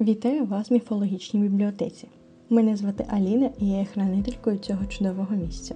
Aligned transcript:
Вітаю 0.00 0.44
вас 0.44 0.70
в 0.70 0.72
міфологічній 0.72 1.40
бібліотеці. 1.40 2.08
Мене 2.50 2.76
звати 2.76 3.06
Аліна 3.08 3.50
і 3.58 3.68
я 3.68 3.78
є 3.78 3.84
хранителькою 3.84 4.58
цього 4.58 4.86
чудового 4.86 5.36
місця. 5.36 5.74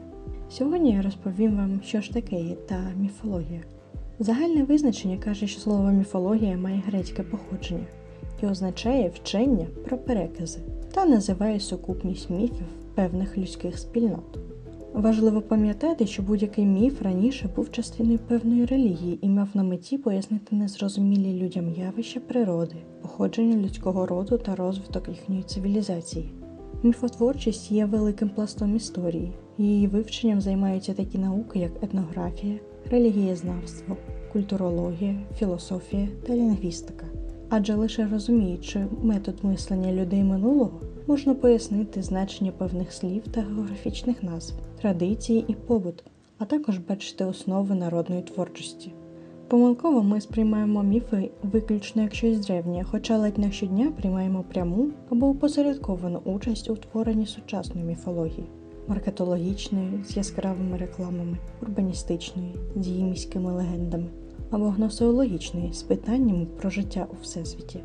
Сьогодні 0.51 0.93
я 0.93 1.03
розповім 1.03 1.57
вам, 1.57 1.81
що 1.85 2.01
ж 2.01 2.13
таке 2.13 2.57
та 2.69 2.93
міфологія. 3.01 3.61
Загальне 4.19 4.63
визначення 4.63 5.17
каже, 5.17 5.47
що 5.47 5.61
слово 5.61 5.91
міфологія 5.91 6.57
має 6.57 6.83
грецьке 6.87 7.23
походження 7.23 7.87
і 8.43 8.47
означає 8.47 9.09
вчення 9.15 9.67
про 9.85 9.99
перекази 9.99 10.61
та 10.95 11.05
називає 11.05 11.61
сукупність 11.61 12.31
міфів 12.31 12.67
певних 12.95 13.39
людських 13.39 13.79
спільнот. 13.79 14.39
Важливо 14.95 15.41
пам'ятати, 15.41 16.07
що 16.07 16.23
будь-який 16.23 16.67
міф 16.67 17.03
раніше 17.03 17.49
був 17.57 17.71
частиною 17.71 18.19
певної 18.19 18.67
релігії 18.67 19.19
і 19.23 19.29
мав 19.29 19.49
на 19.55 19.63
меті 19.63 19.99
пояснити 19.99 20.57
незрозумілі 20.57 21.43
людям 21.43 21.71
явища 21.71 22.21
природи, 22.21 22.77
походження 23.03 23.57
людського 23.57 24.07
роду 24.07 24.39
та 24.39 24.55
розвиток 24.55 25.09
їхньої 25.09 25.43
цивілізації. 25.43 26.33
Міфотворчість 26.83 27.73
є 27.73 27.85
великим 27.85 28.29
пластом 28.29 28.77
історії. 28.77 29.33
Її 29.59 29.87
вивченням 29.87 30.41
займаються 30.41 30.95
такі 30.95 31.19
науки, 31.19 31.59
як 31.59 31.83
етнографія, 31.83 32.59
релігієзнавство, 32.91 33.97
культурологія, 34.33 35.21
філософія 35.39 36.09
та 36.27 36.37
лінгвістика. 36.37 37.07
Адже 37.49 37.75
лише 37.75 38.09
розуміючи 38.13 38.87
метод 39.03 39.35
мислення 39.43 39.93
людей 39.93 40.25
минулого, 40.25 40.81
можна 41.07 41.35
пояснити 41.35 42.03
значення 42.03 42.53
певних 42.53 42.93
слів 42.93 43.23
та 43.31 43.41
географічних 43.41 44.23
назв, 44.23 44.55
традиції 44.81 45.45
і 45.49 45.55
побут, 45.55 46.05
а 46.39 46.45
також 46.45 46.79
бачити 46.79 47.25
основи 47.25 47.75
народної 47.75 48.23
творчості. 48.23 48.93
Помилково 49.49 50.03
ми 50.03 50.21
сприймаємо 50.21 50.83
міфи 50.83 51.31
виключно 51.43 52.03
як 52.03 52.15
щось 52.15 52.47
древнє, 52.47 52.85
хоча 52.91 53.19
ледь 53.19 53.39
не 53.39 53.53
щодня 53.53 53.93
приймаємо 54.01 54.45
пряму 54.53 54.89
або 55.11 55.29
опосередковану 55.29 56.21
участь 56.25 56.71
у 56.71 56.77
творенні 56.77 57.27
сучасної 57.27 57.87
міфології, 57.87 58.47
маркетологічної 58.89 60.05
з 60.05 60.17
яскравими 60.17 60.77
рекламами, 60.77 61.39
урбаністичної 61.63 62.55
з 62.77 62.89
її 62.89 63.05
міськими 63.05 63.53
легендами, 63.53 64.07
або 64.51 64.65
гносеологічної 64.65 65.73
з 65.73 65.83
питаннями 65.83 66.47
про 66.47 66.71
життя 66.71 67.07
у 67.11 67.23
всесвіті. 67.23 67.81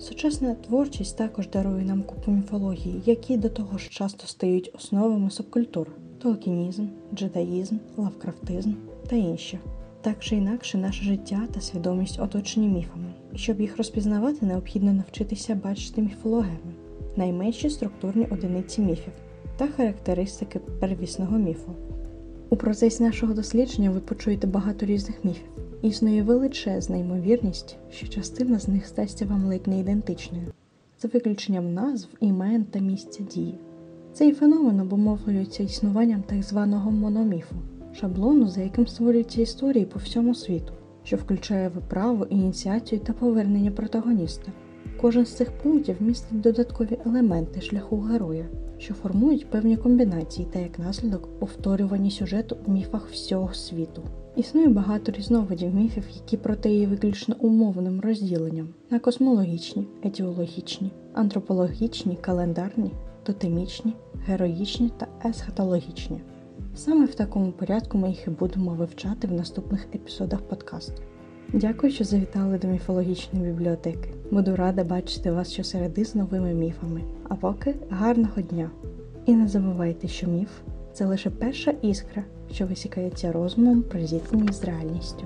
Сучасна 0.00 0.54
творчість 0.54 1.18
також 1.18 1.48
дарує 1.48 1.84
нам 1.84 2.02
купу 2.02 2.30
міфології, 2.30 3.02
які 3.06 3.36
до 3.36 3.48
того 3.48 3.78
ж 3.78 3.90
часто 3.90 4.26
стають 4.26 4.70
основами 4.74 5.30
субкультур 5.30 5.88
толкінізм, 6.18 6.86
джедаїзм, 7.14 7.76
лавкрафтизм 7.96 8.72
та 9.08 9.16
інші. 9.16 9.58
Так 10.00 10.18
чи 10.18 10.36
інакше, 10.36 10.78
наше 10.78 11.04
життя 11.04 11.48
та 11.54 11.60
свідомість 11.60 12.20
оточені 12.20 12.68
міфами, 12.68 13.12
і 13.32 13.38
щоб 13.38 13.60
їх 13.60 13.76
розпізнавати, 13.76 14.46
необхідно 14.46 14.92
навчитися 14.92 15.54
бачити 15.54 16.02
міфологеми, 16.02 16.74
найменші 17.16 17.70
структурні 17.70 18.26
одиниці 18.30 18.80
міфів 18.80 19.12
та 19.56 19.68
характеристики 19.68 20.58
первісного 20.58 21.38
міфу. 21.38 21.72
У 22.50 22.56
процесі 22.56 23.02
нашого 23.02 23.34
дослідження 23.34 23.90
ви 23.90 24.00
почуєте 24.00 24.46
багато 24.46 24.86
різних 24.86 25.24
міфів. 25.24 25.69
Існує 25.82 26.22
величезна 26.22 26.96
ймовірність, 26.96 27.76
що 27.90 28.08
частина 28.08 28.58
з 28.58 28.68
них 28.68 28.86
стасться 28.86 29.26
вам 29.26 29.44
ледь 29.44 29.66
не 29.66 29.80
ідентичною, 29.80 30.46
за 31.02 31.08
виключенням 31.08 31.74
назв, 31.74 32.08
імен 32.20 32.64
та 32.64 32.78
місця 32.78 33.22
дії. 33.22 33.58
Цей 34.12 34.32
феномен 34.32 34.80
обумовлюється 34.80 35.62
існуванням 35.62 36.22
так 36.22 36.42
званого 36.42 36.90
мономіфу, 36.90 37.54
шаблону, 37.92 38.48
за 38.48 38.60
яким 38.60 38.86
створюються 38.86 39.42
історії 39.42 39.84
по 39.84 39.98
всьому 39.98 40.34
світу, 40.34 40.72
що 41.04 41.16
включає 41.16 41.68
виправу, 41.68 42.24
ініціацію 42.24 43.00
та 43.00 43.12
повернення 43.12 43.70
протагоніста. 43.70 44.52
Кожен 45.00 45.26
з 45.26 45.36
цих 45.36 45.52
пунктів 45.52 45.96
містить 46.00 46.40
додаткові 46.40 46.98
елементи 47.06 47.60
шляху 47.60 48.00
героя, 48.00 48.46
що 48.80 48.94
формують 48.94 49.50
певні 49.50 49.76
комбінації 49.76 50.48
та 50.52 50.58
як 50.58 50.78
наслідок 50.78 51.38
повторювані 51.38 52.10
сюжету 52.10 52.56
у 52.66 52.72
міфах 52.72 53.08
всього 53.10 53.54
світу. 53.54 54.02
Існує 54.36 54.68
багато 54.68 55.12
різновидів 55.12 55.74
міфів, 55.74 56.04
які 56.14 56.36
проте 56.36 56.70
є 56.70 56.86
виключно 56.86 57.36
умовним 57.38 58.00
розділенням 58.00 58.68
на 58.90 58.98
космологічні, 58.98 59.88
етіологічні, 60.02 60.90
антропологічні, 61.14 62.16
календарні, 62.20 62.90
тотемічні, 63.22 63.94
героїчні 64.26 64.90
та 64.98 65.06
есхатологічні. 65.28 66.20
Саме 66.74 67.04
в 67.04 67.14
такому 67.14 67.52
порядку 67.52 67.98
ми 67.98 68.08
їх 68.08 68.26
і 68.26 68.30
будемо 68.30 68.74
вивчати 68.74 69.26
в 69.26 69.32
наступних 69.32 69.86
епізодах 69.94 70.40
подкасту. 70.40 71.02
Дякую, 71.52 71.92
що 71.92 72.04
завітали 72.04 72.58
до 72.58 72.68
міфологічної 72.68 73.52
бібліотеки. 73.52 74.08
Буду 74.30 74.56
рада 74.56 74.84
бачити 74.84 75.32
вас 75.32 75.52
щосереди 75.52 76.04
з 76.04 76.14
новими 76.14 76.54
міфами. 76.54 77.02
А 77.28 77.34
поки 77.34 77.74
гарного 77.90 78.42
дня! 78.42 78.70
І 79.26 79.34
не 79.34 79.48
забувайте, 79.48 80.08
що 80.08 80.26
міф 80.26 80.50
це 80.92 81.06
лише 81.06 81.30
перша 81.30 81.70
іскра, 81.82 82.24
що 82.52 82.66
висікається 82.66 83.32
розумом 83.32 83.82
при 83.82 84.06
зіткненні 84.06 84.52
з 84.52 84.64
реальністю. 84.64 85.24